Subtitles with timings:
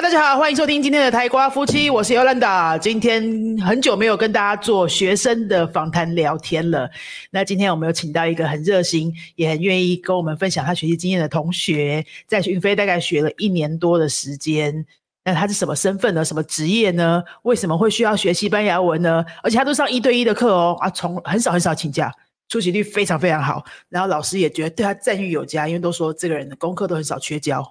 [0.00, 2.78] 大家好，欢迎收听今天的台瓜夫妻，我是尤兰达。
[2.78, 3.22] 今天
[3.58, 6.88] 很久没有跟大家做学生的访谈聊天了，
[7.30, 14.86] 那今天我们有请到一个很热心，也很愿意跟我们分享他学习经验的同学，在云飞大概学了一年多的时间。
[15.24, 16.24] 那他是什么身份呢？
[16.24, 17.22] 什么职业呢？
[17.42, 19.22] 为什么会需要学西班牙文呢？
[19.42, 22.10] 而且他都上一对一的课哦，啊，从很少很少请假，
[22.48, 23.64] 出席率非常非常好。
[23.88, 27.64] 然后老师也觉得对他赞誉有加，因为都说这个人的功课都很少缺交。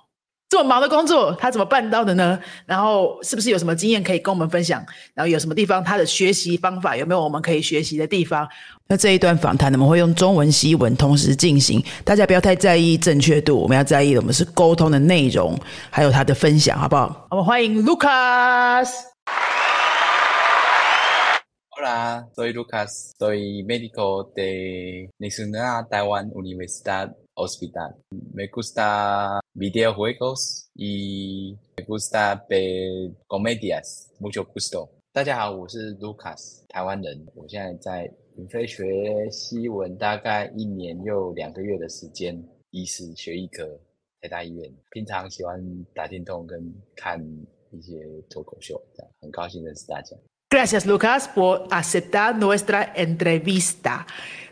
[0.50, 2.40] 这么忙的工作，他怎么办到的呢？
[2.66, 4.82] 然后是不是有什么经验可以跟我们分享？
[5.14, 8.48] 然后有什么地方他的学习方法有没有我们可以学习的地方？
[8.88, 17.28] 那这一段访谈，我们会用中文、西文同时进行，大家不要太在意正确度，我们要在意的我们是沟通的内容，还有他的分享，好不好？
[17.32, 19.17] 我们欢迎 Lucas。
[21.88, 27.96] Hola, soy Lucas, soy médico de Nacional Taiwan Universidad Hospital.
[28.34, 34.12] Me gusta videojuegos y me gusta ver comedias.
[34.20, 34.90] Mucho gusto.
[35.14, 37.26] 大家好，我是 Lucas，台湾人。
[37.34, 42.38] 我现在在云飞学西文，大概一年又两个月的时间，
[42.72, 43.66] 医师学艺科，
[44.20, 44.70] 台大医院。
[44.92, 45.58] 平常喜欢
[45.96, 46.62] 打电动跟
[46.98, 47.18] 看
[47.72, 50.18] 一些脱口秀，这样很高兴认识大家。
[50.51, 54.07] Gracias, Lucas, por aceptar nuestra entrevista.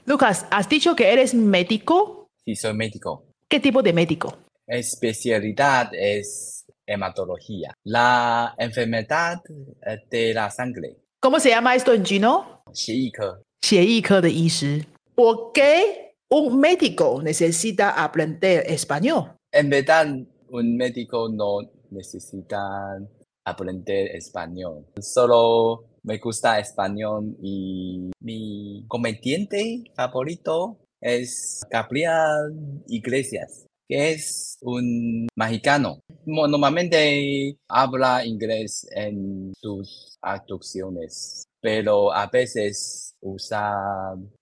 [0.07, 2.29] Lucas, has dicho que eres médico.
[2.45, 3.27] Sí, soy médico.
[3.49, 4.39] ¿Qué tipo de médico?
[4.67, 9.41] Especialidad es hematología, la enfermedad
[9.87, 12.63] eh, de la sangre, ¿Cómo se llama esto en chino?
[12.73, 13.43] 血液科。
[13.61, 19.33] 血液科的医师。¿Por qué un médico necesita aprender español?
[19.53, 20.07] En verdad,
[20.49, 22.59] un médico no necesita
[23.46, 34.58] aprender español, solo me gusta español y mi comediante favorito es Gabriel Iglesias, que es
[34.62, 36.00] un mexicano.
[36.26, 43.74] Normalmente habla inglés en sus actuaciones, pero a veces usa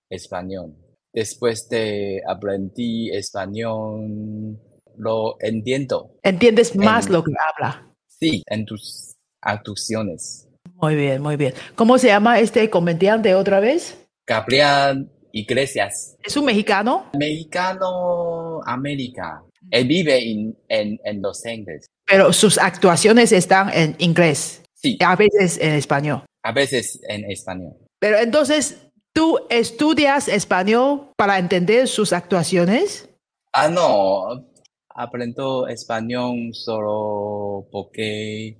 [0.09, 0.75] español.
[1.13, 4.57] Después de aprendí español,
[4.97, 6.15] lo entiendo.
[6.23, 7.92] ¿Entiendes más En- lo que habla?
[8.23, 10.47] Sí, en tus actuaciones.
[10.75, 11.53] Muy bien, muy bien.
[11.75, 13.97] ¿Cómo se llama este comediante otra vez?
[14.25, 17.09] Gabriel Iglesias, ¿Es un mexicano?
[17.19, 19.43] mexicano América.
[19.71, 21.85] Él vive en, en, en Los Ángeles.
[22.05, 26.23] Pero sus actuaciones están en inglés, Sí, a veces en español.
[26.43, 27.73] a veces en español.
[27.99, 28.77] Pero entonces,
[29.13, 33.09] ¿tú estudias español para entender sus actuaciones?
[33.53, 34.45] Ah, no,
[34.95, 38.57] aprendo español solo porque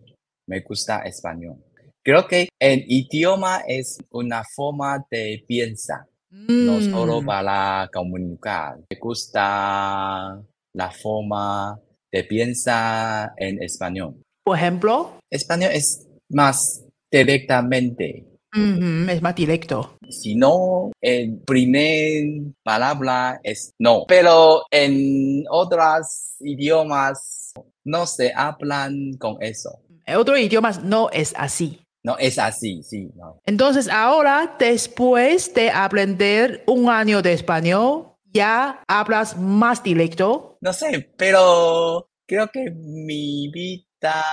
[0.48, 1.58] me gusta español.
[2.04, 6.06] Creo que el idioma es una forma de pensar.
[6.36, 8.78] no solo Mm, para comunicar.
[8.90, 10.42] Me gusta
[10.74, 11.80] la forma
[12.12, 14.16] de pensar en español.
[14.44, 18.26] Por ejemplo, Español es más directamente.
[18.54, 19.98] Es más directo.
[20.10, 24.06] Si no, el primer palabra es no.
[24.08, 27.54] Pero en otros idiomas
[27.84, 29.80] no se hablan con eso.
[30.06, 31.80] En otros idiomas no es así.
[32.04, 33.40] No es así, sí, no.
[33.46, 40.58] Entonces, ahora, después de aprender un año de español, ya hablas más directo.
[40.60, 44.26] No sé, pero creo que mi vida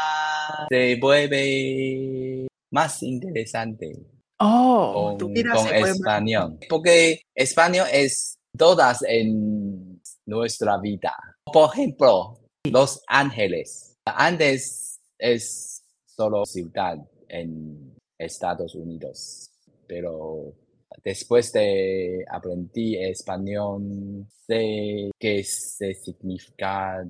[0.68, 3.96] se vuelve más interesante
[4.40, 6.58] Oh, con, español.
[6.68, 11.14] Porque español es todas en nuestra vida.
[11.52, 13.96] Por ejemplo, Los Ángeles.
[14.06, 16.96] Antes es solo ciudad
[17.28, 19.50] en Estados Unidos,
[19.86, 20.54] pero
[21.04, 27.06] después de aprendí español, sé qué se significa.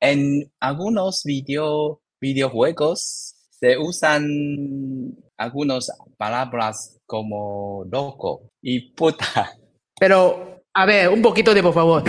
[0.00, 9.52] En algunos video, videojuegos se usan algunas palabras como loco y puta.
[9.98, 12.04] Pero, a ver, un poquito de por favor.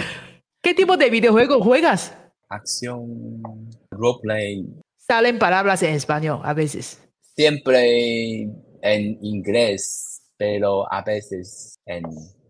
[0.64, 2.16] ¿Qué tipo de videojuegos juegas?
[2.50, 3.52] Acción,
[3.92, 4.66] roleplay,
[4.98, 7.02] Salen palabras en español a veces.
[7.36, 8.44] siempre
[8.82, 12.04] en inglés, pero a veces en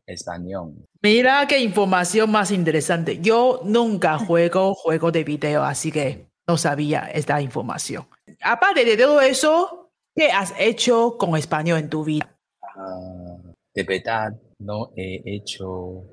[0.05, 0.73] español.
[1.01, 3.19] Mira qué información más interesante.
[3.19, 8.05] Yo nunca juego juegos de video, así que no sabía esta información.
[8.43, 12.35] Aparte de todo eso, ¿qué has hecho con español en tu vida?
[12.75, 13.37] Ah,
[13.73, 16.03] de verdad, no he hecho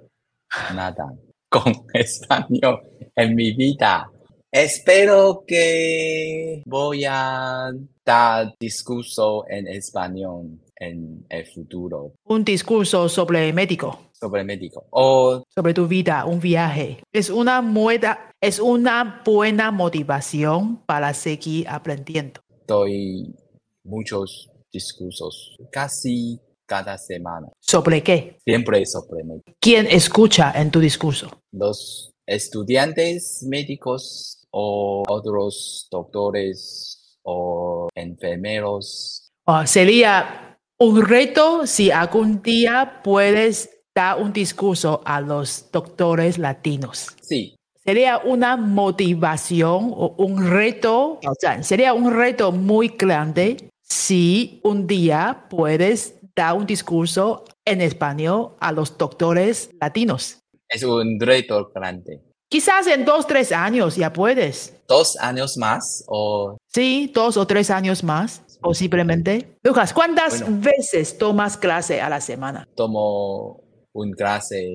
[0.75, 1.07] nada
[1.49, 2.83] con español
[3.17, 4.11] en mi vida.
[4.51, 7.71] Espero que voy a
[8.05, 14.87] dar discurso en español en el futuro Un discurso sobre médico, sobre médico.
[14.91, 17.03] O sobre tu vida, un viaje.
[17.13, 22.41] Es una, mueda, es una buena motivación para seguir aprendiendo.
[22.67, 23.35] doy
[23.85, 28.39] muchos discursos casi cada semana, ¿Sobre qué?
[28.45, 29.53] siempre sobre médico.
[29.61, 31.41] ¿Quién escucha en tu discurso?
[31.53, 39.31] Los estudiantes médicos o otros doctores o enfermeros.
[39.65, 47.09] Sería un reto si algún día puedes dar un discurso a los doctores latinos.
[47.23, 47.57] Sí,
[47.89, 54.87] Sería una motivación o un reto, o sea, sería un reto muy grande si un
[54.87, 60.37] día puedes dar un discurso en español a los doctores latinos.
[60.69, 62.21] es un reto grande.
[62.51, 64.75] Quizás en dos, tres años ya puedes.
[64.87, 69.57] Dos años más o Sí, dos o tres años más, posiblemente.
[69.65, 70.61] Lucas, ¿cuántas Bueno.
[70.61, 72.69] veces tomas clase a la semana?
[72.75, 73.63] tomo
[73.95, 74.69] un clase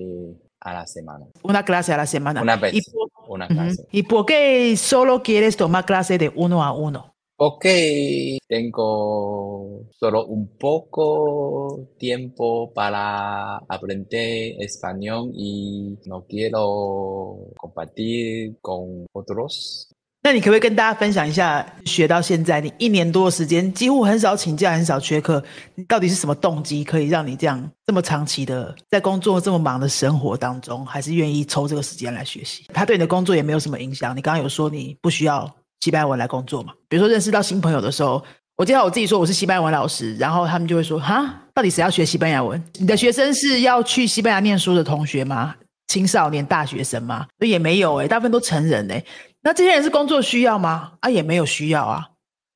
[0.63, 1.27] a la semana.
[1.43, 2.41] Una clase a la semana.
[2.41, 3.85] Una vez, ¿Y por, una clase.
[3.91, 7.13] ¿Y por qué solo quieres tomar clase de uno a uno?
[7.35, 19.92] Porque tengo solo un poco tiempo para aprender español y no quiero compartir con otros.
[20.25, 25.43] 那你可不可以跟大家分享一下，学到现在你一年多的时间，几乎很少请假，很少缺课，
[25.75, 32.63] 你到底是什么动机可以让你这样这么长期的在工作这么忙的生活当中，还是愿意抽这个时间来学习？
[32.73, 34.15] 它对你的工作也没有什么影响。
[34.15, 36.71] 你刚刚有说你不需要西班牙文来工作嘛？
[36.87, 38.23] 比如说认识到新朋友的时候，
[38.55, 42.63] 我记得我自己说我是西班牙文老师，然后他们就会说：“哈，到底谁要学西班牙文？
[42.79, 45.53] 你的学生是要去西班牙念书的同学吗？
[45.87, 47.27] 青少年、大学生吗？
[47.39, 49.03] 也没有诶、大部分都成人诶、
[49.43, 50.93] 那这些人是工作需要吗？
[51.01, 52.09] 啊，也没有需要啊，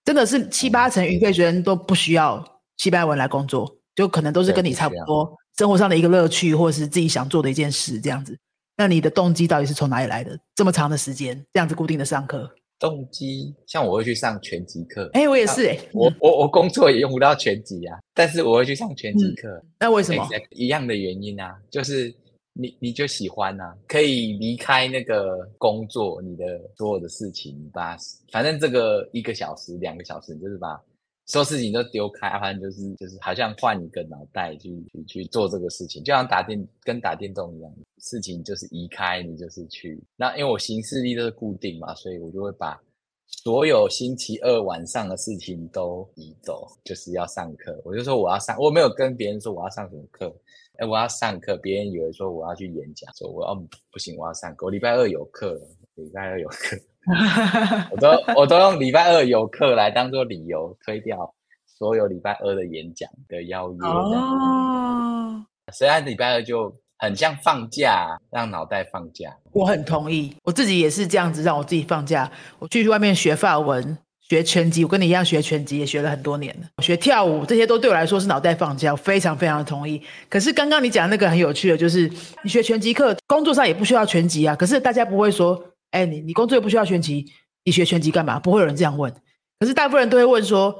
[0.05, 2.43] 真的是七八成语贵学生都不需要
[2.77, 8.37] 西班牙文来工作，就可能都是跟你差不多生活上的一个乐趣，或者是自己想做的一件事这样子。
[8.77, 10.39] 那你的动机到底是从哪里来的？
[10.55, 12.49] 这么长的时间，这样子固定的上课？
[12.79, 22.13] 动机像我会去上拳击课，哎、我也是哎、我我我工作也用不到拳击啊，但是我会去上拳击嗯课，那为什么一样的原因啊，就是
[22.59, 27.95] 你你就喜欢啊，可以离开那个工作，你的所有的事情，把
[28.31, 30.81] 反正这个一个小时、两个小时，就是把
[31.25, 40.01] 所有事情都丢开，反正就是就是好像换一个脑袋去去去做这个事情，就像打电跟打电动一样，事情就是移开，你就是去。
[40.15, 42.81] 那因为我行事历都是固定嘛，所以我就会把
[43.27, 47.77] 所有星期二晚上的事情都移走，就是要上课。
[47.83, 50.33] 我就说我要上，我没有跟别人说我要上什么课，
[50.77, 53.55] 哎，我要上课，别人以为说我要去演讲，说我要
[53.91, 55.59] 不行，我要上课，我礼拜二有课，
[55.95, 56.77] 礼拜二有课，
[57.91, 61.33] 我都我都用礼拜二有课来当做理由推掉
[61.65, 69.35] 所有礼拜二的演讲的邀约，哦，虽然礼拜二就很像放假，让脑袋放假。
[69.51, 72.31] 我很同意，我自己也是这样子，让我自己放假。
[72.59, 73.97] 我去外面学法文、
[74.29, 76.83] 学拳击，我跟你一样学拳击，也学了很多年了。
[76.83, 80.01] 学跳舞这些都对我来说是脑袋放假，我非常非常的同意。
[80.29, 82.11] 可是刚刚你讲的那个很有趣的，就是
[82.43, 84.55] 你学拳击课，工作上也不需要拳击啊。
[84.55, 87.25] 可是大家不会说，哎，你你工作又不需要拳击，
[87.63, 88.37] 你学拳击干嘛？
[88.39, 89.13] 不会有人这样问。
[89.59, 90.75] 可是大部分人都会问说，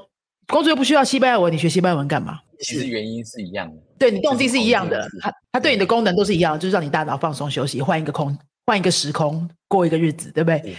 [0.46, 2.38] 工作又不需要西班牙文，你学西班牙文干嘛？
[2.60, 3.76] 其实原因是一样的。
[3.98, 8.36] 对你动机是一样的它它对你的功能都是一样的，就是让你大脑放松休息，换一个空，
[8.66, 10.76] 换一个时空，过一个日子，对不对？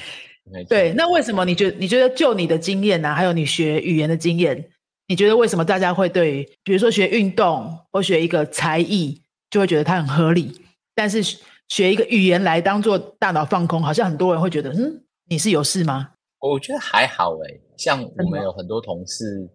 [0.68, 4.70] 对，那为什么你觉得你觉得就你的经验呢、还有你学语言的经验，
[5.08, 10.62] 你觉得为什么大家会对，比如说学运动或学一个才艺，就会觉得它很合理，
[10.96, 11.22] 但是
[11.68, 16.10] 学一个语言来当做大脑放空，好像很多人会觉得，嗯，你是有事吗？
[16.40, 19.48] 我觉得还好诶，像我们有很多同事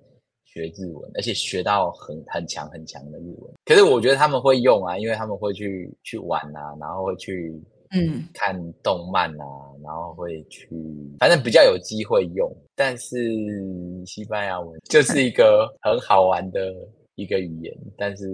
[0.45, 3.53] 学日文，而且学到很很强很强的日文。
[3.65, 7.53] 可是我觉得他们会用啊，因为他们会去去玩啊，然后会去
[7.95, 9.45] 嗯看动漫啊，
[9.85, 10.69] 然后会去，
[11.19, 12.51] 反正比较有机会用。
[12.75, 13.17] 但是
[14.07, 16.73] 西班牙文就是一个 很好玩的
[17.15, 18.27] 一个语言，但是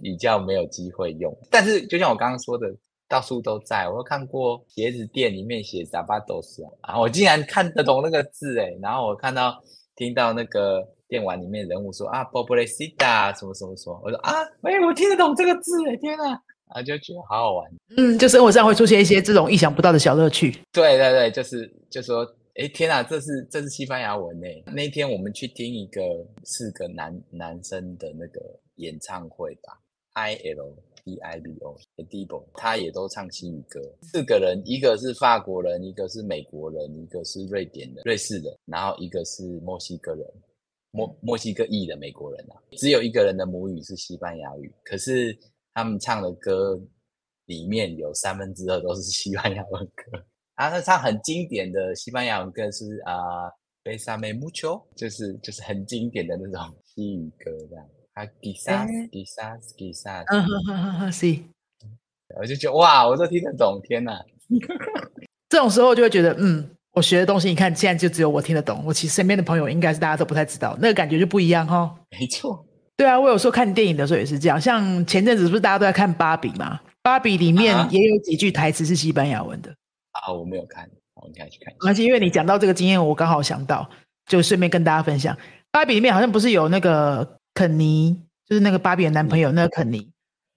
[0.00, 1.36] 比较没有机会用。
[1.50, 2.66] 但是就像我刚刚说的，
[3.08, 3.88] 到处都在。
[3.88, 9.60] 我看过鞋子店里面写 Zapatos 啊，我竟然看得懂那个字诶，然后我看到
[9.96, 16.38] 听到那个电玩里面人物说啊 b o b l e c i t a 什么什么什么，我说啊，喂，我听得懂这个字诶，天呐！
[16.72, 17.70] 啊，就觉得好好玩。
[17.96, 20.50] 嗯，就生活上会出现一些这种意想不到的小乐趣。
[20.72, 24.46] 对对对，就是就说，哎，天啊，这是这是西班牙文呢。
[24.72, 26.00] 那天我们去听一个
[26.44, 28.40] 四个男男生的那个
[28.76, 29.78] 演唱会吧
[30.14, 30.74] ，I L
[31.04, 33.80] D I B O d i b o 他也都唱西语歌。
[34.02, 40.24] 四个人，一个是法国人，一个是美国人，一个是瑞典人、瑞士人，然后一个是墨西哥人。
[40.94, 45.34] 墨墨西哥裔的美国人啊，只有一个人的母语是西班牙语，可是
[45.74, 46.78] 他们唱的歌
[47.46, 50.24] 里面有三分之二都是西班牙文歌。
[50.54, 53.50] 啊，他唱很经典的西班牙文歌是啊
[53.82, 57.86] ，Besame mucho，就是就是很经典的那种西语歌这样。
[58.14, 61.42] 啊，quizás quizás quizás，嗯哼哼哼哼，是。
[62.38, 64.18] 我就觉得哇，我都听得懂，天哪！
[65.48, 71.94] 这种时候就会觉得，嗯，我学的东西，你看现在就只有我听得懂，我其实身边的朋友应该是大家都不太知道，那个感觉就不一样哈。
[72.10, 72.64] 没错，
[73.02, 76.78] 对啊，我有时候看电影的时候也是这样，像前阵子是不是大家都在看《芭比》嘛？
[77.02, 79.74] 《芭比》里面也有几句台词是西班牙文的
[80.12, 81.74] 啊，我没有看，我应该去看。
[81.84, 83.90] 而且因为你讲到这个经验，我刚好想到，
[84.28, 85.34] 就顺便跟大家分享，
[85.72, 88.16] 《芭比》里面好像不是有那个肯尼，
[88.48, 90.08] 就是那个芭比的男朋友那个肯尼，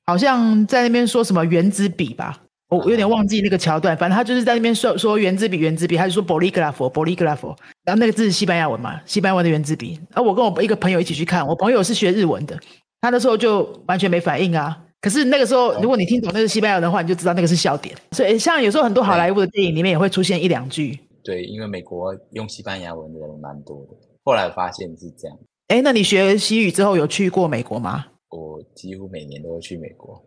[0.05, 2.43] 好像在那边说什么原子笔吧。
[2.69, 9.99] 我有点忘记那个桥段，反正他就是在那边说说圆珠笔，圆珠笔，他就说 bolígrafo，bolígrafo，然后那个字是西班牙文嘛，西班牙文的圆珠笔。
[10.13, 12.59] 而我跟我一个朋友一起去看，我朋友是学日文的，
[13.01, 14.81] 他那时候就完全没反应啊。
[14.99, 17.95] 可是那个时候，如果你听懂那个西班牙文的话，你就知道那个是笑点。
[18.11, 20.99] 所以像有时候很多好莱坞的电影里面也会出现一两句。
[21.23, 23.89] 对，因为美国用西班牙文的人蛮多的。
[24.23, 25.37] 后来发现是这样。
[25.67, 28.05] 哎，那你学西语之后有去过美国吗？
[28.29, 30.19] 我几乎每年都会去美国。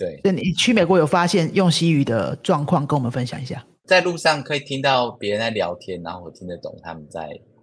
[0.00, 3.62] 对，那你去美国有发现用西语的状况，跟我们分享一下。
[3.84, 7.20] 在路上可以听到别人在聊天，然后我听得懂他们在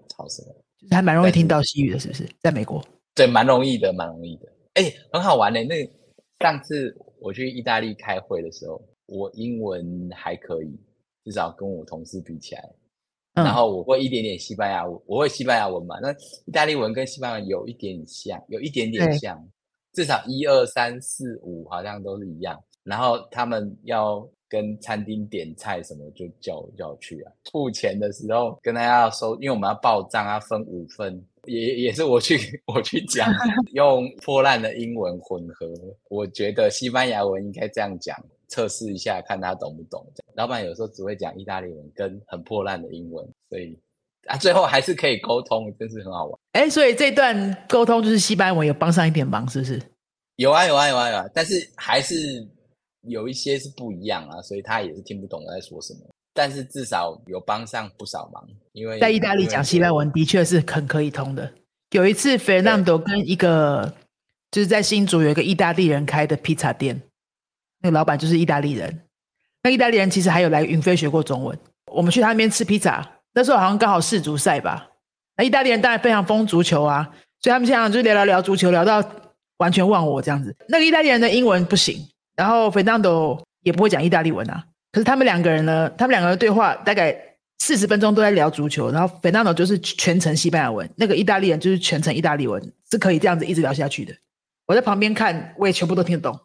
[0.07, 0.55] 吵什么，
[0.91, 2.29] 还蛮容易听到西语的，是不是？
[2.43, 2.79] 在美国，
[3.15, 4.45] 对，蛮容易的，蛮容易的。
[4.75, 5.63] 哎，很好玩嘞。
[5.63, 5.75] 那
[6.45, 10.79] 上次我去意大利开会的时候，我英文还可以，
[11.25, 12.63] 至少跟我同事比起来。
[13.33, 15.97] 然后我会一点点西班牙文，我会西班牙文嘛？
[15.99, 16.11] 那
[16.45, 19.43] 意大利文跟西班牙有一点像，有一点点像。
[19.97, 27.31] 至少一二三四五好像都是一样，然后他们要跟餐厅点菜什么，就叫叫去啊。
[27.51, 32.37] 付钱的时候跟大家要收，因为我们要报账啊，分五份，也也是我去
[32.71, 33.27] 我去讲，
[33.73, 35.67] 用破烂的英文混合。
[36.11, 38.15] 我觉得西班牙文应该这样讲，
[38.49, 40.05] 测试一下看他懂不懂。
[40.35, 43.75] 老板有时候只会讲意大利文跟很破烂的英文，所以
[44.27, 46.39] 啊，最后还是可以沟通，真是很好玩。
[46.53, 49.81] 哎，所以这段沟通就是西班牙文有帮上一点忙，是不是？
[50.35, 52.15] 有啊有啊有啊有啊，但是还是
[53.01, 55.99] 有一些是不一样啊，所以他也是听不懂我在说什么。
[56.33, 61.51] 但是至少有帮上不少忙，因为在意大利讲西班牙文的确是很可以通的。
[61.91, 63.91] 有一次，Fernando 跟一个
[64.51, 67.01] 就是在新竹有一个意大利人开的披萨店，
[67.81, 69.01] 那个老板就是意大利人。
[69.63, 71.57] 那意大利人其实还有来云飞学过中文。
[71.91, 74.87] 我们去他那边吃披萨，那时候好像刚好世足赛吧。
[75.37, 77.07] 那意大利人当然非常疯足球啊，
[77.39, 79.03] 所以他们现在就聊聊聊足球，聊到。
[79.57, 81.97] 完全忘我这样子，那个意大利人的英文不行，
[82.35, 84.63] 然后 Fernando 也不会讲意大利文啊。
[84.91, 87.19] 可是他们两个人呢，他们两个人对话大概
[87.57, 94.13] 四十分钟都在聊足球，然后 Fernando 就是全程西班牙文，那个意大利人就是全程意大利文，是可以这样子一直聊下去的。
[94.67, 96.39] 我在旁边看，我也全部都听得懂。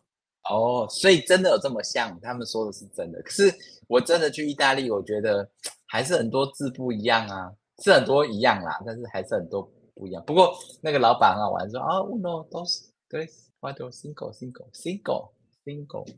[0.48, 2.18] 哦，所以真的有这么像？
[2.22, 3.20] 他们说的是真的。
[3.20, 3.54] 可是
[3.88, 5.46] 我真的去意大利，我觉得
[5.92, 7.52] 还是很多字不一样啊，
[7.84, 9.62] 是很多一样啦，但是还是很多
[9.94, 10.24] 不一样。
[10.24, 12.80] 不过那个老板很好玩，说啊，uno 都是。
[13.10, 13.28] 对
[13.60, 15.28] ，what single single single
[15.62, 16.08] single，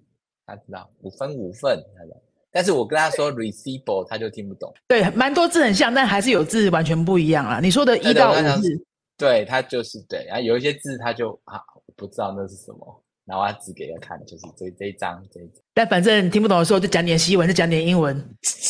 [0.47, 2.23] 他知道五分五份，他的。
[2.53, 4.73] 但是我跟他说 receivable，他就听不懂。
[4.87, 7.59] 对，蛮多字很像，但还是有字完全不一样啊。
[7.59, 8.87] 你说的一到五字，
[9.19, 11.61] 对他就是对，然后有一些字他就啊
[11.97, 15.63] 不知道那是什么，然后他指给他看，就是这这一张这一张。
[15.73, 18.17] 但反正听不懂的时候就讲点西文，就讲点英文，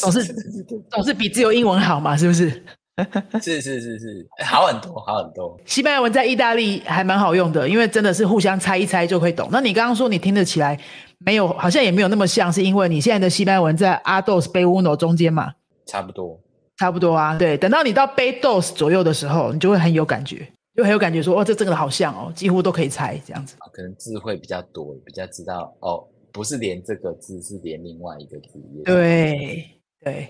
[0.01, 0.25] 总是
[0.91, 2.63] 总是比自由英文好嘛，是不是？
[3.43, 5.59] 是是是是，好很多，好很多。
[5.67, 9.49] 西班牙文在意大利还蛮好用的，因为真的是互相猜一猜就会懂。
[9.51, 10.79] 那你刚刚说你听得起来，
[11.19, 15.53] 没有，好像也没有那么像，是因为你现在的西班牙文在阿 dos 贝乌诺中间嘛？
[15.87, 16.41] 差不多，
[16.79, 17.37] 差不多啊。
[17.37, 23.57] 对，等到你到贝 dos 左右的时候，你就会很有感觉，就很有感觉，说哦，这真的好像哦，几乎都可以猜这样子。
[23.73, 28.61] 可能字会比较多，比较知道哦，不是连这个字，是连另外一个字。
[28.85, 29.69] 对
[30.05, 30.29] 对，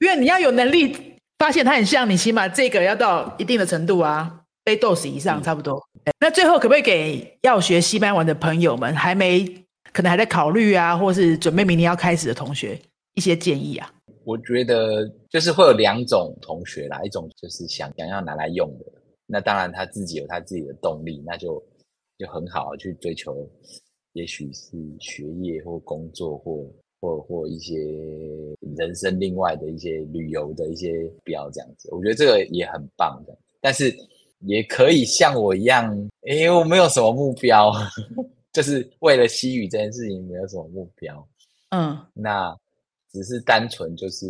[0.00, 0.96] 因为你要有能力。
[1.38, 5.76] 发现它很像你，起码这个要到一定的程度啊，被 dose 以上差不多。
[6.20, 9.44] 那最后可不可以给要学西班牙文的朋友们，还没
[9.92, 12.80] 可能还在考虑啊，或是准备明年要开始的同学
[13.14, 13.92] 一些建议啊？
[14.22, 18.84] 我觉得就是会有两种同学啦，一种就是想想要拿来用的，
[19.32, 21.60] 那当然他自己有他自己的动力，那就
[22.18, 23.48] 就很好去追求，
[24.12, 26.70] 也许是学业或工作或。
[27.04, 27.76] 或或一些
[28.76, 33.36] 人生另外的一些旅游的一些标这样子，我觉得这个也很棒的。
[33.60, 33.92] 但是
[34.42, 35.84] 也可以像我一样，
[36.28, 37.72] 哎，我没有什么目标，
[38.54, 41.28] 就是为了西语这件事情没有什么目标。
[41.70, 42.56] 嗯，那
[43.10, 44.28] 只是单纯就是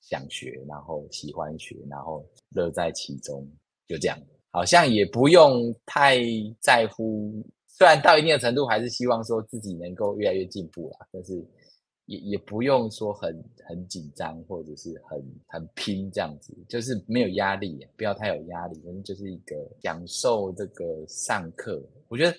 [0.00, 3.48] 想学，然后喜欢学，然后乐在其中，
[3.90, 4.16] 就这样。
[4.52, 6.20] 好像也不用太
[6.60, 7.44] 在乎。
[7.66, 11.42] 虽然到一定的程度，还是希望说自己能够越来越进步啦，但是
[12.04, 21.82] 也也不用说很很紧张或者是很很拼这样子，就是没有压力，不要太有压力，反正就是一个享受这个上课。
[22.08, 22.36] 我觉得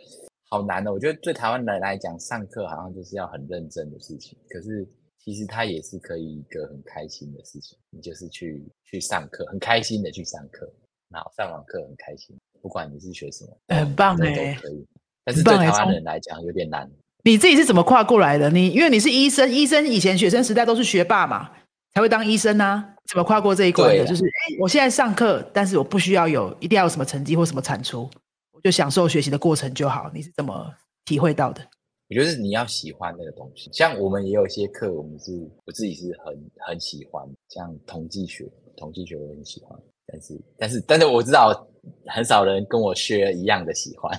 [0.50, 10.72] 好难的，我觉得对台湾人来讲，上课好像就是要很认真的事情，可是其实它也是可以一个很开心的事情，你就是去去上课，很开心的去上课，
[11.12, 14.86] 然后上完课很开心，不管你是学什么，很棒这哎、都可以。
[15.24, 16.90] 但是对台湾人来讲有点难。
[17.24, 18.50] 你自己是怎么跨过来的？
[18.50, 21.52] 你因为你是医生，医生以前学生时代都是学霸嘛，
[21.94, 22.96] 才会当医生啊。
[23.08, 24.06] 怎么跨过这一关的？
[24.06, 28.10] 就是哎、我现在上课，但是我不需要有一定要有什么成绩或什么产出，
[28.54, 30.10] 我就享受学习的过程就好。
[30.14, 30.74] 你是怎么
[31.06, 31.62] 体会到的？
[32.10, 35.32] 我觉得是你要喜欢那个东西，像我们也有一些课，我们是
[35.66, 39.80] 我自己是很很喜欢，像统计学，统计学我很喜欢，
[40.12, 41.68] 但是但是但是我知道
[42.08, 44.12] 很少人跟我学一样的喜欢，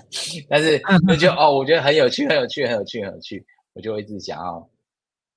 [0.49, 3.45] 但是就觉得哦，我觉得很有趣，很有趣，很有趣，很有趣，
[3.75, 4.71] 我就一直想要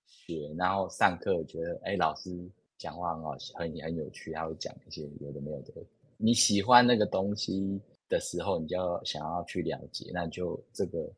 [0.08, 2.32] 学，然后上课觉得哎，老师
[2.78, 5.74] 讲话很好，很很有趣，他会讲一些有的没有的，
[6.18, 11.12] 你喜欢那个东西的时候，你就要想要去了解，那就这个。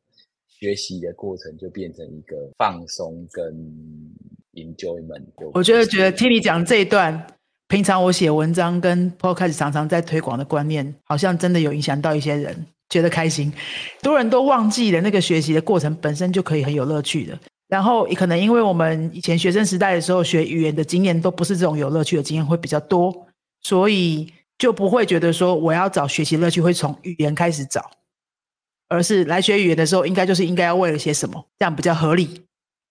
[0.60, 3.54] 学习的过程就变成一个放松跟
[4.56, 5.52] enjoyment 就。
[5.54, 7.14] 我觉得觉得听你讲这一段，
[7.68, 13.52] 平常我写文章跟 podcast 常常在推广的观念，好像真的有影响到一些人，觉得开心。
[14.02, 17.38] 多人都忘记了那个学习的过程本身就可以很有乐趣的。
[17.68, 23.28] 然后也可能因为我们以前学生时代的时候学语言的经验都不是这种有乐趣的经验会比较多，
[23.62, 27.92] 所以就不会觉得说我要找学习乐趣会从语言开始找，
[28.88, 32.46] 而是来学语言的时候应该就是应该要为了些什么，这样比较合理。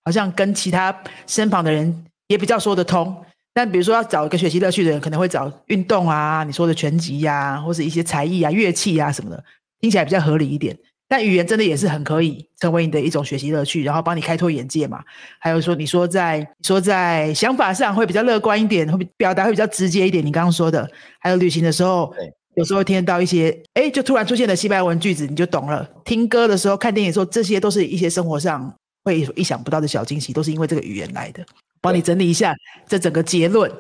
[0.05, 3.17] 好像跟其他身旁的人也比较说得通。
[3.57, 9.43] 但比如说要找一个学习乐趣的人，可能会找运动啊，你说的拳击呀、或者一些才艺啊、乐器啊什么的，
[9.81, 10.77] 听起来比较合理一点。
[11.09, 15.03] 但语言真的也是很可以成为你的一种学习乐趣，然后帮你开拓眼界嘛。
[15.41, 20.23] 还有说，你说在你说在想法上会比较乐观一点，会表达会比较直接一点。
[20.23, 20.87] 你刚刚说的，
[21.21, 22.13] 还有旅行的时候，
[22.57, 25.89] 有时候会听得到一些，哎，就突然出现的西班牙文句子，你就懂了。
[26.05, 28.71] 听歌的时候、看电影的时候，这些都是一些生活上
[29.05, 31.43] 会意想不到的小惊喜，都是因为这个语言来的。
[31.87, 32.53] 帮你整理一下
[32.87, 33.71] 这整个结论。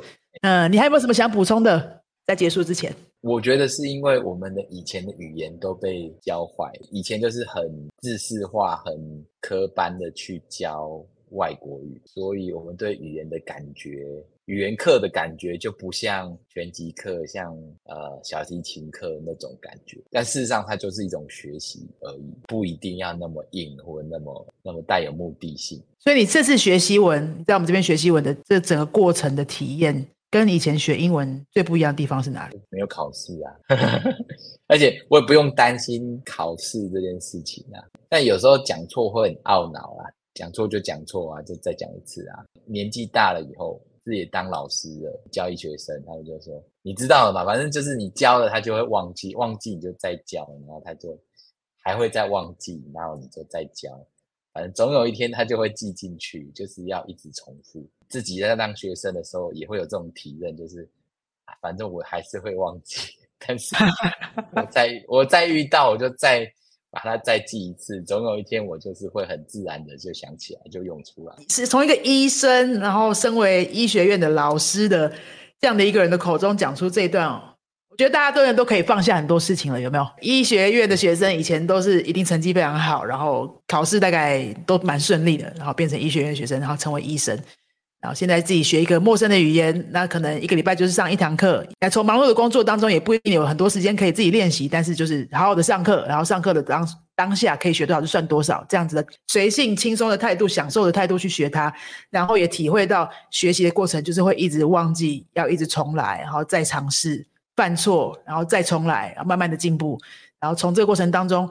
[0.42, 2.02] 嗯、你还有没有什么想补充的？
[2.26, 7.62] 在结束之前，我觉得是因为我们的以前的语言都被教坏，以前就是很
[8.02, 14.06] 自式化、很科班的去教外国语，所以我们对语言的感觉，
[14.46, 17.52] 语言课的感觉就不像拳击课、像
[17.84, 19.98] 呃小提琴课那种感觉。
[20.10, 25.82] 但事实上，它就是一种学习而已，不一定要那么硬或那么那么带有目的性。
[25.98, 32.60] 所以你这次学西文，在我们这边学西文的这整个过程的体验，跟以前学英文最不一样的地方是哪里？
[32.70, 33.50] 没有考试啊，
[34.68, 37.82] 而且我也不用担心考试这件事情啊。
[38.08, 42.44] 但有时候讲错会很懊恼啊，讲错就讲错啊，就再讲一次啊。
[42.64, 51.18] 年纪大了以后，自己当老师了，教一学生，他们就说你知道了嘛，反正就是你教了他就会忘记，忘记你就再教，然后他就
[51.82, 53.90] 还会再忘记，然后你就再教。
[54.52, 57.84] 反正总有一天他就会记进去，就是要一直重复。
[58.08, 60.88] 自己在当学生的时候也会有这种体验，就是
[61.60, 63.10] 反正我还是会忘记，
[63.44, 63.74] 但是
[64.52, 66.48] 我再我再遇到我就再
[66.96, 71.34] 把它再记一次，总有一天我就是会很自然的就想起来，就用出来。
[71.50, 75.12] 是从一个医生，然后身为医学院的老师的
[75.60, 77.38] 这样的一个人的口中讲出这一段哦，
[77.90, 80.06] 我觉得大家都人都可以放下很多事情了，有没有？
[80.22, 87.38] 医学院的学生以前都是一定成绩非常好，然后考试大概都蛮顺利的，然后变成医学院的学生，然后成为医生。
[88.00, 91.66] 然后现在自己学一个陌生的语言，那可能一个礼拜就是上一堂课。
[91.80, 101.72] 那从忙碌的工作当中，也不一定有很多时间可以自己练习，但是就是好好的上课，然后上课的当当下可以学多少就算多少，这样子的随性轻松的态度、享受的态度去学它，
[102.10, 109.98] 然后也体会到学习的过程就是会一直忘记，要一直重来，然后再尝试犯错，然后再重来，然后慢慢的进步，
[110.38, 111.48] 然后从这个过程当中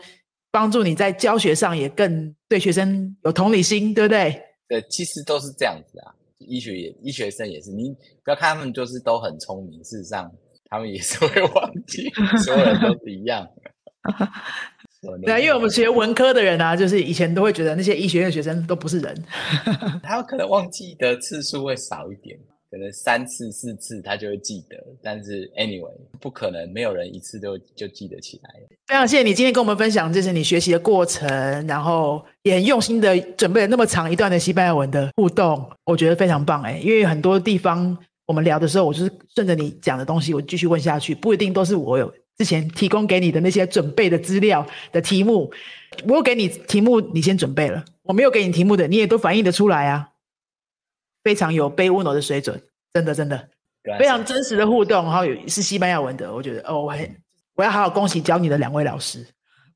[0.52, 4.42] 帮助你在教学上也更对学生有同理心，对不对？
[4.68, 6.14] 对，其实都是这样子啊。
[6.40, 7.92] 医学也医学生也是，你
[8.24, 10.32] 不要看他们就是都很聪明，事实上
[10.70, 12.10] 他们也是会忘记，
[12.44, 13.48] 所有人都是一样。
[15.24, 19.24] 对啊，因为我们学文科的人啊，就是以前都会觉得那些医学院的学生都不是人，
[20.02, 22.40] 他可能忘记的次数会少一点，
[22.76, 28.50] 可能三次四次他就会记得，但是 anyway 不可能没有人一次就就记得起来。
[28.86, 31.26] 非常谢谢你今天跟我们分享，这是你学习的过程，
[31.66, 45.50] 然后也很用心的准备了那么长一段的西班牙文的互动，我觉得非常棒哎，因为很多地方我们聊的时候，我就是顺着你讲的东西，我继续问下去，不一定都是我有之前提供给你的那些准备的资料的题目，
[46.10, 50.10] 我有给你题目，你先准备了；我没有给你题目的，你也都反映得出来啊，
[51.26, 52.62] 非常有背乌诺的水准，
[52.94, 53.50] 真的真的
[54.00, 57.16] 非常真实的互动，然后有是西班牙文的，我觉得哦，我很
[57.56, 59.26] 我要好好恭喜教你的两位老师，